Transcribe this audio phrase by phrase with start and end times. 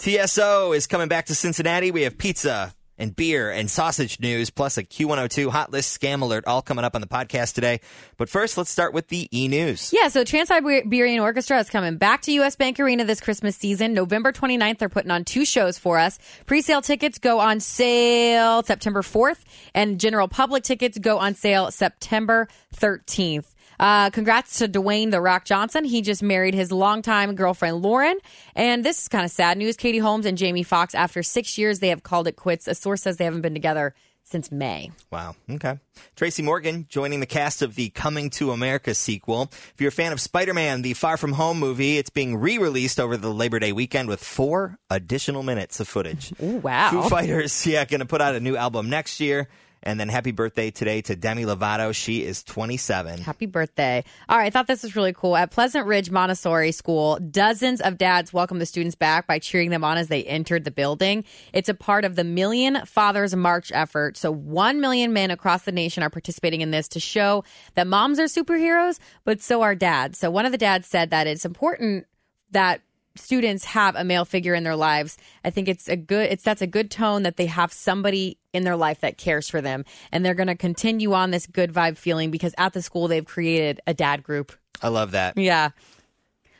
[0.00, 1.90] TSO is coming back to Cincinnati.
[1.90, 6.46] We have pizza and beer and sausage news, plus a Q102 hot list scam alert,
[6.46, 7.80] all coming up on the podcast today.
[8.16, 9.92] But first, let's start with the e news.
[9.92, 13.92] Yeah, so Trans Siberian Orchestra is coming back to US Bank Arena this Christmas season.
[13.92, 16.18] November 29th, they're putting on two shows for us.
[16.46, 19.40] Pre sale tickets go on sale September 4th,
[19.74, 23.52] and general public tickets go on sale September 13th.
[23.80, 25.84] Uh, congrats to Dwayne The Rock Johnson.
[25.84, 28.18] He just married his longtime girlfriend, Lauren.
[28.54, 29.76] And this is kind of sad news.
[29.76, 32.68] Katie Holmes and Jamie Foxx, after six years, they have called it quits.
[32.68, 34.90] A source says they haven't been together since May.
[35.10, 35.34] Wow.
[35.50, 35.78] Okay.
[36.14, 39.50] Tracy Morgan joining the cast of the Coming to America sequel.
[39.50, 42.58] If you're a fan of Spider Man, the Far From Home movie, it's being re
[42.58, 46.34] released over the Labor Day weekend with four additional minutes of footage.
[46.42, 46.90] Ooh, wow.
[46.90, 49.48] Foo Fighters, yeah, going to put out a new album next year.
[49.82, 51.94] And then happy birthday today to Demi Lovato.
[51.94, 53.22] She is 27.
[53.22, 54.04] Happy birthday.
[54.28, 55.36] All right, I thought this was really cool.
[55.36, 59.82] At Pleasant Ridge Montessori School, dozens of dads welcome the students back by cheering them
[59.82, 61.24] on as they entered the building.
[61.54, 64.18] It's a part of the Million Fathers March effort.
[64.18, 68.18] So, 1 million men across the nation are participating in this to show that moms
[68.18, 70.18] are superheroes, but so are dads.
[70.18, 72.06] So, one of the dads said that it's important
[72.50, 72.82] that
[73.16, 76.62] students have a male figure in their lives i think it's a good it's that's
[76.62, 79.84] a good tone that they have somebody in their life that cares for them.
[80.12, 83.24] And they're going to continue on this good vibe feeling because at the school they've
[83.24, 84.52] created a dad group.
[84.82, 85.36] I love that.
[85.36, 85.70] yeah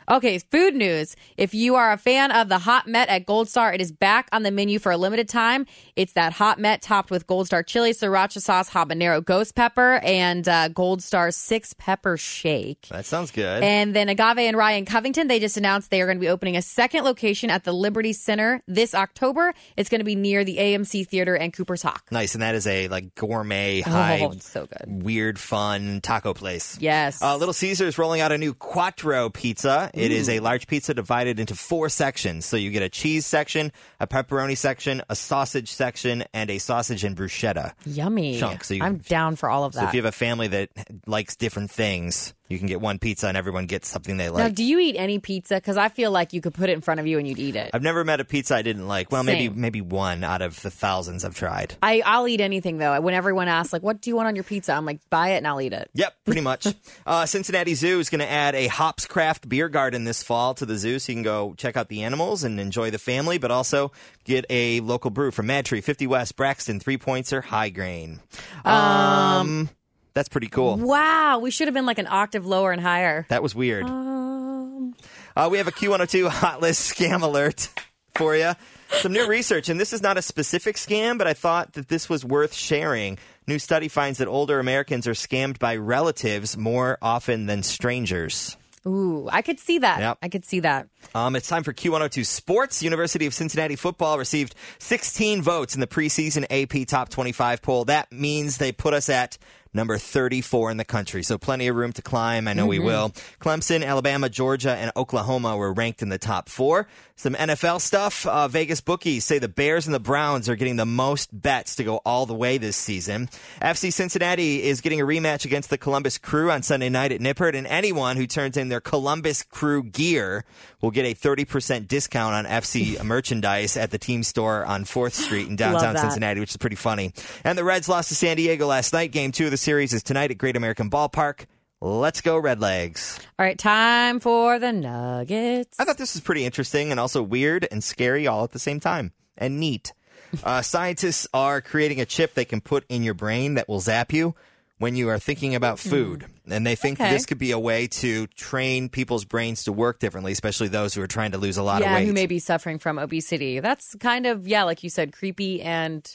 [0.09, 1.15] Okay, food news.
[1.37, 4.29] If you are a fan of the Hot Mett at Gold Star, it is back
[4.33, 5.67] on the menu for a limited time.
[5.95, 10.49] It's that Hot Mett topped with Gold Star chili, sriracha sauce, habanero ghost pepper, and
[10.49, 12.89] uh, Gold Star six pepper shake.
[12.89, 13.63] That sounds good.
[13.63, 16.29] And then Agave and Rye in Covington, they just announced they are going to be
[16.29, 19.53] opening a second location at the Liberty Center this October.
[19.77, 22.07] It's going to be near the AMC Theater and Cooper's Hawk.
[22.11, 22.35] nice.
[22.35, 25.03] And that is a like gourmet, high, Oh, it's so good.
[25.05, 26.77] weird, fun taco place.
[26.81, 27.23] Yes.
[27.23, 29.91] Uh, Little Caesar is rolling out a new Quattro pizza.
[30.01, 32.47] It is a large pizza divided into four sections.
[32.47, 37.05] So you get a cheese section, a pepperoni section, a sausage section, and a sausage
[37.05, 37.73] and bruschetta.
[37.85, 38.39] Yummy.
[38.39, 39.81] Chunk, so you- I'm down for all of that.
[39.81, 40.71] So if you have a family that
[41.07, 44.55] likes different things, you can get one pizza and everyone gets something they now, like.
[44.55, 45.55] do you eat any pizza?
[45.55, 47.55] Because I feel like you could put it in front of you and you'd eat
[47.57, 47.71] it.
[47.73, 49.11] I've never met a pizza I didn't like.
[49.13, 49.61] Well, maybe Same.
[49.61, 51.75] maybe one out of the thousands I've tried.
[51.83, 53.01] I, I'll eat anything though.
[53.01, 54.73] When everyone asks, like, what do you want on your pizza?
[54.73, 55.89] I'm like, buy it and I'll eat it.
[55.95, 56.67] Yep, pretty much.
[57.07, 60.67] uh, Cincinnati Zoo is going to add a Hops Craft beer garden this fall to
[60.67, 63.51] the zoo, so you can go check out the animals and enjoy the family, but
[63.51, 63.93] also
[64.25, 68.21] get a local brew from Mad Tree, 50 West, Braxton, Three Points, High Grain.
[68.65, 69.69] Um,
[70.15, 70.77] that's pretty cool.
[70.77, 73.27] Wow, we should have been like an octave lower and higher.
[73.29, 73.85] That was weird.
[73.85, 74.95] Um,
[75.37, 77.69] Uh, we have a Q102 hot list scam alert
[78.17, 78.53] for you.
[79.01, 82.09] Some new research, and this is not a specific scam, but I thought that this
[82.09, 83.19] was worth sharing.
[83.47, 88.57] New study finds that older Americans are scammed by relatives more often than strangers.
[88.87, 90.01] ooh, I could see that.
[90.01, 90.19] Yep.
[90.23, 90.89] I could see that.
[91.15, 92.83] Um, it's time for Q102 Sports.
[92.83, 97.85] University of Cincinnati football received 16 votes in the preseason AP Top 25 poll.
[97.85, 99.39] That means they put us at
[99.73, 101.23] number 34 in the country.
[101.23, 102.49] So plenty of room to climb.
[102.49, 103.11] I know we will.
[103.41, 106.89] Clemson, Alabama, Georgia, and Oklahoma were ranked in the top four.
[107.17, 108.27] Some NFL stuff.
[108.27, 111.85] Uh, Vegas bookies say the Bears and the Browns are getting the most bets to
[111.85, 113.29] go all the way this season.
[113.61, 117.55] FC Cincinnati is getting a rematch against the Columbus Crew on Sunday night at Nippert,
[117.55, 120.45] and anyone who turns in their Columbus Crew gear
[120.81, 125.49] will get a 30% discount on FC merchandise at the team store on 4th Street
[125.49, 125.97] in downtown.
[126.01, 127.13] Cincinnati, which is pretty funny.
[127.45, 129.13] And the Reds lost to San Diego last night.
[129.13, 131.47] Game two of the series is tonight at Great American Ballpark.
[131.83, 133.19] Let's go, Redlegs.
[133.39, 135.79] All right, time for the nuggets.
[135.81, 138.81] I thought this was pretty interesting and also weird and scary all at the same
[138.81, 139.93] time and neat.
[140.45, 144.13] Uh, scientists are creating a chip they can put in your brain that will zap
[144.13, 144.33] you
[144.79, 146.25] when you are thinking about food.
[146.49, 147.11] And they think Okay.
[147.11, 151.03] this could be a way to train people's brains to work differently, especially those who
[151.03, 152.07] are trying to lose a lot of yeah, weight.
[152.07, 153.59] who may be suffering from obesity.
[153.59, 156.09] That's kind of yeah, like you said, creepy and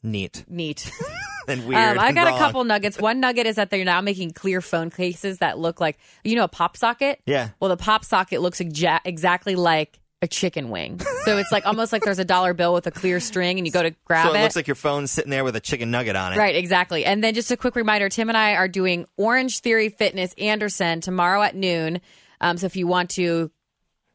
[0.00, 0.88] Neat neat.
[1.48, 1.98] and weird.
[1.98, 2.98] Um, I got a couple nuggets.
[2.98, 6.44] One nugget is that they're now making clear phone cases that look like you know
[6.44, 7.20] a pop socket.
[7.26, 7.50] Yeah.
[7.60, 11.00] Well, the pop socket looks exa- exactly like a chicken wing.
[11.24, 13.72] So it's like almost like there's a dollar bill with a clear string, and you
[13.72, 14.28] go to grab it.
[14.28, 14.42] So it it.
[14.42, 16.36] looks like your phone's sitting there with a chicken nugget on it.
[16.36, 17.04] Right, exactly.
[17.04, 21.00] And then just a quick reminder Tim and I are doing Orange Theory Fitness Anderson
[21.00, 22.00] tomorrow at noon.
[22.40, 23.50] Um, so if you want to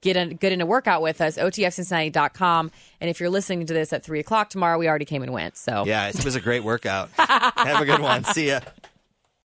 [0.01, 2.71] get a, get in a workout with us, otfcincinnati.com.
[2.99, 5.57] And if you're listening to this at 3 o'clock tomorrow, we already came and went.
[5.57, 7.09] So Yeah, it was a great workout.
[7.17, 8.23] Have a good one.
[8.25, 8.59] See ya.